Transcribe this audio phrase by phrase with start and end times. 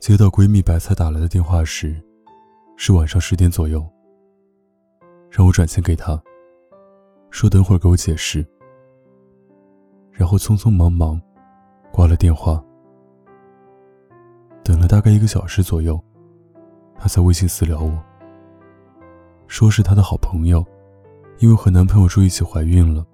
[0.00, 2.00] 接到闺蜜白菜打来的电话时，
[2.76, 3.84] 是晚上十点左右，
[5.28, 6.18] 让我转钱给她，
[7.30, 8.46] 说等会儿给我解释。
[10.12, 11.20] 然后匆匆忙忙
[11.92, 12.62] 挂了电话。
[14.62, 16.00] 等了大概一个小时左右，
[16.96, 17.98] 她在微信私聊我，
[19.48, 20.64] 说是她的好朋友，
[21.38, 23.04] 因为和男朋友住一起怀孕了。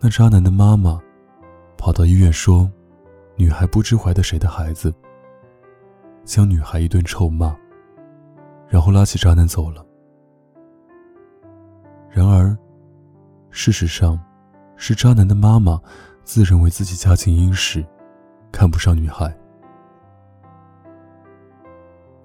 [0.00, 1.00] 那渣男的妈妈
[1.78, 2.68] 跑到医院说，
[3.36, 4.92] 女孩不知怀的谁的孩子。
[6.24, 7.56] 将女孩一顿臭骂，
[8.68, 9.84] 然后拉起渣男走了。
[12.08, 12.56] 然而，
[13.50, 14.18] 事实上，
[14.76, 15.80] 是渣男的妈妈
[16.24, 17.84] 自认为自己家境殷实，
[18.52, 19.34] 看不上女孩。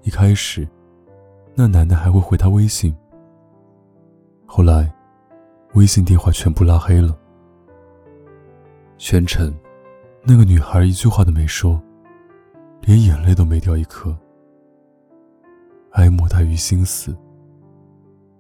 [0.04, 0.68] 一开始，
[1.56, 2.96] 那男的还会回她微信，
[4.46, 4.94] 后来，
[5.74, 7.18] 微信电话全部拉黑了。
[8.98, 9.54] 全程，
[10.24, 11.82] 那个女孩一句话都没说。
[12.86, 14.16] 连眼泪都没掉一颗，
[15.94, 17.18] 哀莫大于心死，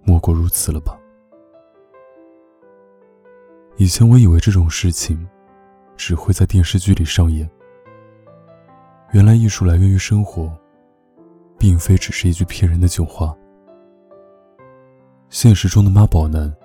[0.03, 0.95] 莫过如此了吧？
[3.77, 5.27] 以前我以为这种事情
[5.97, 7.49] 只会在电视剧里上演，
[9.13, 10.55] 原来艺术来源于生活，
[11.57, 13.35] 并非只是一句骗人的酒话。
[15.31, 16.55] 现实中的妈宝男，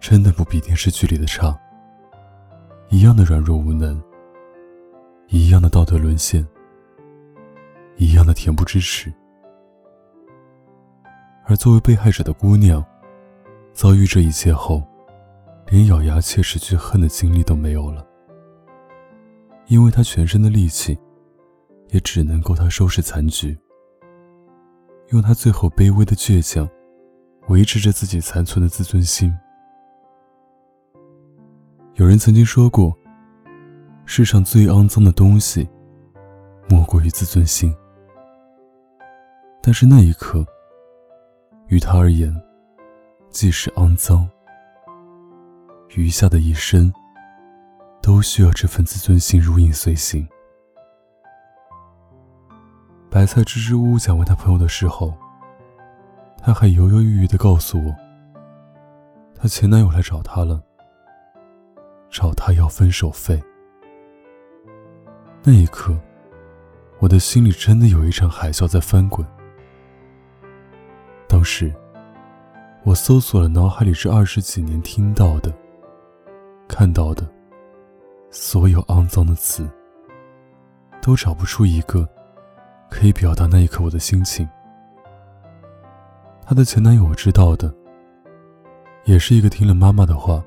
[0.00, 1.56] 真的不比电视剧里的差，
[2.88, 4.02] 一样的软弱无能，
[5.28, 6.44] 一样的道德沦陷。
[7.96, 9.12] 一样的恬不知耻，
[11.46, 12.84] 而作为被害者的姑娘，
[13.72, 14.82] 遭遇这一切后，
[15.68, 18.06] 连咬牙切齿去恨的精力都没有了，
[19.68, 20.98] 因为她全身的力气，
[21.88, 23.56] 也只能够她收拾残局，
[25.08, 26.68] 用她最后卑微的倔强，
[27.48, 29.34] 维持着自己残存的自尊心。
[31.94, 32.94] 有人曾经说过，
[34.04, 35.66] 世上最肮脏的东西，
[36.68, 37.74] 莫过于自尊心。
[39.66, 40.46] 但是那一刻，
[41.66, 42.32] 于他而言，
[43.30, 44.30] 既是肮脏，
[45.96, 46.94] 余下的一生，
[48.00, 50.24] 都需要这份自尊心如影随形。
[53.10, 55.12] 白菜支支吾吾讲完他朋友的事后，
[56.40, 57.92] 他还犹犹豫豫的告诉我，
[59.34, 60.62] 她前男友来找她了，
[62.08, 63.42] 找她要分手费。
[65.42, 65.98] 那一刻，
[67.00, 69.26] 我的心里真的有一场海啸在翻滚。
[71.28, 71.74] 当时，
[72.84, 75.52] 我搜索了脑海里这二十几年听到的、
[76.68, 77.26] 看到的
[78.30, 79.68] 所有肮脏的词，
[81.02, 82.08] 都找不出一个
[82.88, 84.48] 可以表达那一刻我的心情。
[86.46, 87.74] 她的前男友我知道的，
[89.04, 90.40] 也是一个听了妈妈的话，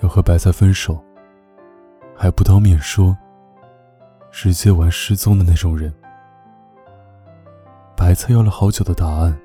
[0.00, 0.98] 要和白菜分手，
[2.16, 3.14] 还不当面说，
[4.30, 5.92] 直接玩失踪的那种人。
[7.94, 9.38] 白菜要了好久的答案。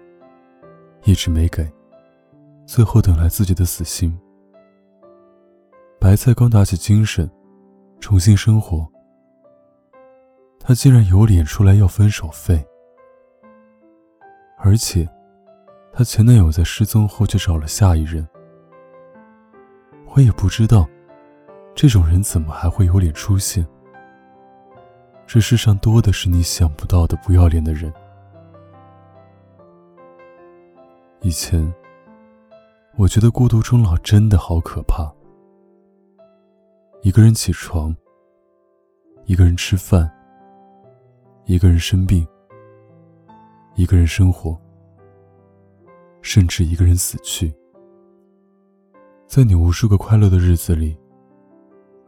[1.03, 1.67] 一直没给，
[2.65, 4.17] 最后等来自己的死心。
[5.99, 7.29] 白菜刚打起精神，
[7.99, 8.87] 重新生活，
[10.59, 12.63] 他竟然有脸出来要分手费，
[14.57, 15.07] 而且，
[15.91, 18.27] 她前男友在失踪后就找了下一任。
[20.13, 20.87] 我也不知道，
[21.75, 23.65] 这种人怎么还会有脸出现？
[25.25, 27.91] 这世上多的是你想不到的不要脸的人。
[31.23, 31.71] 以前，
[32.97, 35.13] 我觉得孤独终老真的好可怕。
[37.03, 37.95] 一个人起床，
[39.25, 40.11] 一个人吃饭，
[41.45, 42.27] 一个人生病，
[43.75, 44.59] 一个人生活，
[46.23, 47.53] 甚至一个人死去。
[49.27, 50.97] 在你无数个快乐的日子里，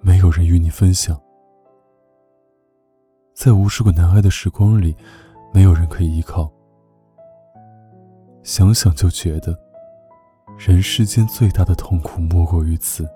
[0.02, 1.16] 没有人与你分享；
[3.36, 4.98] 在无数个难挨的时光里，
[5.54, 6.52] 没有人可以依靠。
[8.44, 9.58] 想想就觉得，
[10.58, 13.08] 人世间最大的痛苦莫过于此。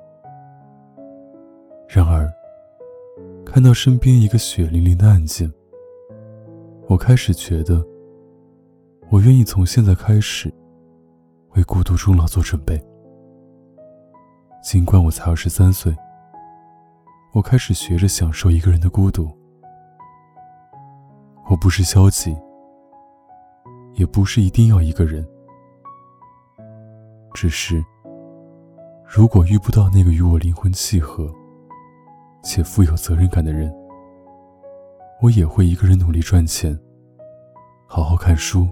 [1.89, 2.33] 然而，
[3.45, 5.51] 看到身边一个血淋淋的案件，
[6.87, 7.85] 我开始觉得，
[9.09, 10.49] 我愿意从现在开始，
[11.55, 12.81] 为孤独终老做准备。
[14.63, 15.93] 尽管我才二十三岁，
[17.33, 19.29] 我开始学着享受一个人的孤独。
[21.49, 22.33] 我不是消极。
[23.97, 25.27] 也不是一定要一个人，
[27.33, 27.83] 只是，
[29.03, 31.33] 如果遇不到那个与我灵魂契合
[32.43, 33.73] 且富有责任感的人，
[35.19, 36.79] 我也会一个人努力赚钱，
[37.87, 38.67] 好好看书，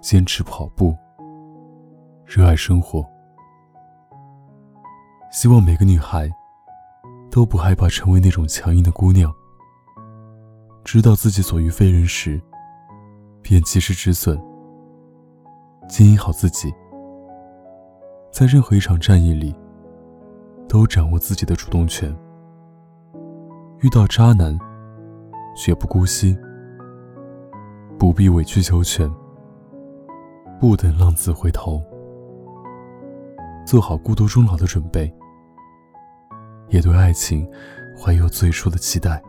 [0.00, 0.92] 坚持跑步，
[2.26, 3.08] 热爱生活。
[5.30, 6.28] 希望每个女孩
[7.30, 9.32] 都不害怕成为那种强硬的姑娘，
[10.84, 12.42] 知道自己所遇非人时，
[13.44, 14.40] 便及时止损，
[15.86, 16.72] 经营好自己，
[18.32, 19.54] 在任何一场战役里，
[20.66, 22.10] 都掌握自己的主动权。
[23.80, 24.58] 遇到渣男，
[25.54, 26.34] 绝不姑息，
[27.98, 29.12] 不必委曲求全，
[30.58, 31.82] 不等浪子回头，
[33.66, 35.14] 做好孤独终老的准备，
[36.70, 37.46] 也对爱情
[37.94, 39.22] 怀有最初的期待。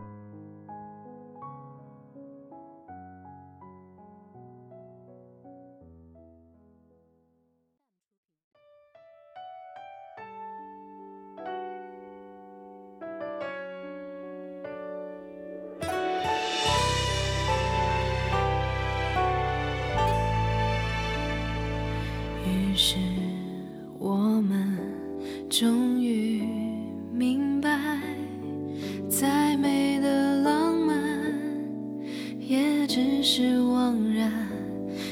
[33.28, 34.30] 是枉然。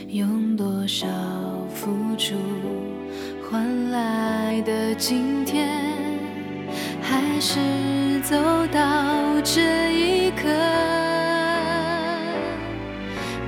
[0.07, 1.05] 用多少
[1.69, 2.37] 付出
[3.43, 5.83] 换来的今天，
[7.03, 7.59] 还是
[8.23, 8.37] 走
[8.69, 8.81] 到
[9.43, 10.49] 这一刻。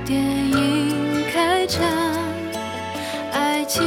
[0.03, 1.87] 电影开场。
[3.31, 3.85] 爱情